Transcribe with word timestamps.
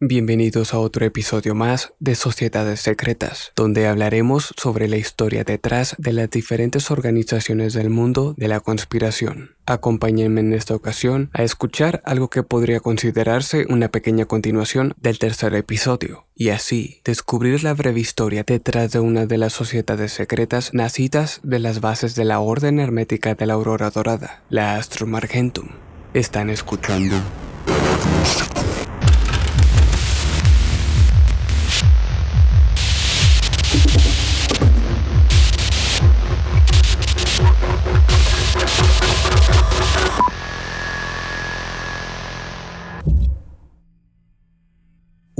Bienvenidos 0.00 0.74
a 0.74 0.78
otro 0.78 1.04
episodio 1.04 1.56
más 1.56 1.92
de 1.98 2.14
Sociedades 2.14 2.80
Secretas, 2.80 3.50
donde 3.56 3.88
hablaremos 3.88 4.54
sobre 4.56 4.86
la 4.86 4.96
historia 4.96 5.42
detrás 5.42 5.96
de 5.98 6.12
las 6.12 6.30
diferentes 6.30 6.92
organizaciones 6.92 7.72
del 7.72 7.90
mundo 7.90 8.32
de 8.36 8.46
la 8.46 8.60
conspiración. 8.60 9.56
Acompáñenme 9.66 10.40
en 10.40 10.52
esta 10.52 10.76
ocasión 10.76 11.30
a 11.32 11.42
escuchar 11.42 12.00
algo 12.04 12.30
que 12.30 12.44
podría 12.44 12.78
considerarse 12.78 13.66
una 13.68 13.88
pequeña 13.88 14.26
continuación 14.26 14.94
del 15.00 15.18
tercer 15.18 15.52
episodio, 15.56 16.28
y 16.32 16.50
así 16.50 17.00
descubrir 17.04 17.64
la 17.64 17.74
breve 17.74 17.98
historia 17.98 18.44
detrás 18.46 18.92
de 18.92 19.00
una 19.00 19.26
de 19.26 19.38
las 19.38 19.52
sociedades 19.52 20.12
secretas 20.12 20.74
nacidas 20.74 21.40
de 21.42 21.58
las 21.58 21.80
bases 21.80 22.14
de 22.14 22.24
la 22.24 22.38
Orden 22.38 22.78
Hermética 22.78 23.34
de 23.34 23.46
la 23.46 23.54
Aurora 23.54 23.90
Dorada, 23.90 24.44
la 24.48 24.76
Astrum 24.76 25.16
Argentum. 25.16 25.70
Están 26.14 26.50
escuchando 26.50 27.16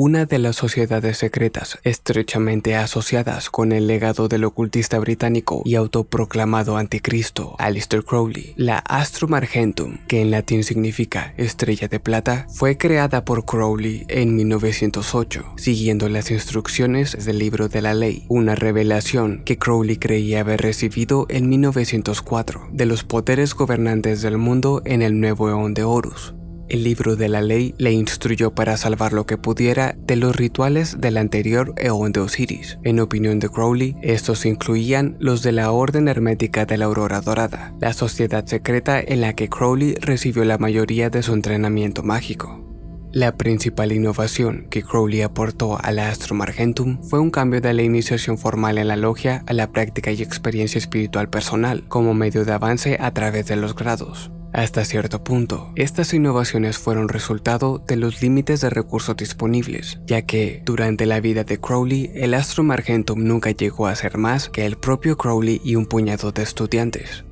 Una 0.01 0.27
de 0.27 0.38
las 0.38 0.55
sociedades 0.55 1.19
secretas 1.19 1.80
estrechamente 1.83 2.77
asociadas 2.77 3.51
con 3.51 3.73
el 3.73 3.88
legado 3.88 4.29
del 4.29 4.45
ocultista 4.45 4.97
británico 5.01 5.62
y 5.65 5.74
autoproclamado 5.74 6.77
anticristo 6.77 7.57
Alistair 7.59 8.05
Crowley, 8.05 8.55
la 8.55 8.79
Astrum 8.79 9.34
Argentum, 9.34 9.98
que 10.07 10.21
en 10.21 10.30
latín 10.30 10.62
significa 10.62 11.34
estrella 11.37 11.88
de 11.88 11.98
plata, 11.98 12.47
fue 12.48 12.79
creada 12.79 13.24
por 13.24 13.45
Crowley 13.45 14.05
en 14.07 14.37
1908, 14.37 15.55
siguiendo 15.57 16.09
las 16.09 16.30
instrucciones 16.30 17.24
del 17.24 17.41
libro 17.41 17.69
de 17.69 17.83
la 17.83 17.93
ley, 17.93 18.24
una 18.29 18.54
revelación 18.54 19.43
que 19.45 19.59
Crowley 19.59 19.96
creía 19.96 20.43
haber 20.43 20.60
recibido 20.60 21.26
en 21.29 21.49
1904 21.49 22.69
de 22.71 22.87
los 22.87 23.02
poderes 23.02 23.52
gobernantes 23.52 24.23
del 24.23 24.38
mundo 24.38 24.80
en 24.85 25.02
el 25.02 25.19
nuevo 25.19 25.49
eón 25.49 25.74
de 25.74 25.82
Horus. 25.82 26.38
El 26.69 26.85
libro 26.85 27.16
de 27.16 27.30
la 27.30 27.41
ley 27.41 27.74
le 27.79 27.93
instruyó 27.93 28.51
para 28.51 28.77
salvar 28.77 29.15
lo 29.15 29.24
que 29.24 29.38
pudiera 29.38 29.97
de 30.07 30.16
los 30.16 30.37
rituales 30.37 31.01
del 31.01 31.16
anterior 31.16 31.73
eón 31.79 32.13
de 32.13 32.21
Osiris. 32.21 32.79
En 32.85 33.01
opinión 33.01 33.38
de 33.38 33.49
Crowley, 33.49 33.97
estos 34.02 34.45
incluían 34.45 35.16
los 35.19 35.43
de 35.43 35.52
la 35.52 35.73
Orden 35.73 36.09
Hermética 36.09 36.66
de 36.66 36.77
la 36.77 36.85
Aurora 36.85 37.23
Dorada, 37.23 37.75
la 37.80 37.95
sociedad 37.95 38.45
secreta 38.45 39.01
en 39.01 39.23
la 39.23 39.35
que 39.35 39.49
Crowley 39.49 39.95
recibió 39.95 40.45
la 40.45 40.59
mayoría 40.59 41.09
de 41.09 41.23
su 41.23 41.33
entrenamiento 41.33 42.02
mágico. 42.02 42.69
La 43.13 43.38
principal 43.38 43.91
innovación 43.91 44.66
que 44.69 44.82
Crowley 44.82 45.23
aportó 45.23 45.82
a 45.82 45.91
la 45.93 46.10
Astrum 46.10 46.43
Argentum 46.43 47.03
fue 47.03 47.19
un 47.19 47.30
cambio 47.30 47.63
de 47.63 47.73
la 47.73 47.82
iniciación 47.82 48.37
formal 48.37 48.77
en 48.77 48.88
la 48.88 48.97
logia 48.97 49.43
a 49.47 49.55
la 49.55 49.73
práctica 49.73 50.13
y 50.13 50.21
experiencia 50.21 50.79
espiritual 50.79 51.30
personal 51.30 51.88
como 51.88 52.13
medio 52.13 52.45
de 52.45 52.53
avance 52.53 52.99
a 53.01 53.10
través 53.15 53.47
de 53.47 53.57
los 53.57 53.75
grados. 53.75 54.30
Hasta 54.52 54.85
cierto 54.85 55.23
punto, 55.23 55.73
estas 55.77 56.15
innovaciones 56.15 56.79
fueron 56.79 57.09
resultado 57.09 57.85
de 57.87 57.96
los 57.96 58.23
límites 58.23 58.63
de 58.63 58.71
recursos 58.71 59.15
disponibles, 59.16 60.01
ya 60.07 60.23
que 60.23 60.63
durante 60.65 61.04
la 61.04 61.21
vida 61.21 61.45
de 61.45 61.60
Crowley, 61.60 62.10
el 62.15 62.32
Astrum 62.32 62.71
Argentum 62.71 63.23
nunca 63.24 63.51
llegó 63.51 63.87
a 63.87 63.95
ser 63.95 64.16
más 64.16 64.49
que 64.49 64.65
el 64.65 64.76
propio 64.76 65.19
Crowley 65.19 65.60
y 65.62 65.76
un 65.76 65.84
puñado 65.84 66.32
de 66.32 66.43
estudiantes. 66.43 67.25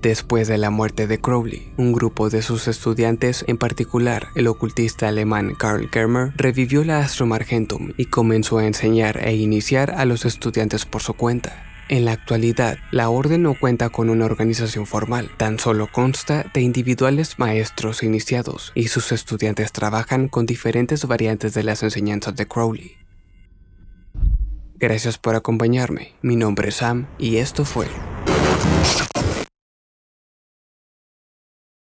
Después 0.00 0.48
de 0.48 0.58
la 0.58 0.70
muerte 0.70 1.06
de 1.06 1.18
Crowley, 1.18 1.72
un 1.76 1.92
grupo 1.92 2.30
de 2.30 2.42
sus 2.42 2.66
estudiantes, 2.66 3.44
en 3.46 3.58
particular 3.58 4.28
el 4.34 4.48
ocultista 4.48 5.08
alemán 5.08 5.54
Karl 5.56 5.88
Germer, 5.92 6.32
revivió 6.36 6.84
la 6.84 7.00
Astrum 7.00 7.34
Argentum 7.34 7.92
y 7.98 8.06
comenzó 8.06 8.58
a 8.58 8.66
enseñar 8.66 9.20
e 9.24 9.36
iniciar 9.36 9.92
a 9.92 10.06
los 10.06 10.24
estudiantes 10.24 10.86
por 10.86 11.02
su 11.02 11.14
cuenta. 11.14 11.71
En 11.92 12.06
la 12.06 12.12
actualidad, 12.12 12.78
la 12.90 13.10
orden 13.10 13.42
no 13.42 13.52
cuenta 13.52 13.90
con 13.90 14.08
una 14.08 14.24
organización 14.24 14.86
formal, 14.86 15.30
tan 15.36 15.58
solo 15.58 15.88
consta 15.92 16.50
de 16.54 16.62
individuales 16.62 17.38
maestros 17.38 18.02
iniciados 18.02 18.72
y 18.74 18.88
sus 18.88 19.12
estudiantes 19.12 19.72
trabajan 19.72 20.28
con 20.28 20.46
diferentes 20.46 21.04
variantes 21.06 21.52
de 21.52 21.64
las 21.64 21.82
enseñanzas 21.82 22.34
de 22.34 22.48
Crowley. 22.48 22.92
Gracias 24.76 25.18
por 25.18 25.34
acompañarme, 25.34 26.14
mi 26.22 26.34
nombre 26.34 26.70
es 26.70 26.76
Sam 26.76 27.08
y 27.18 27.36
esto 27.36 27.66
fue 27.66 27.88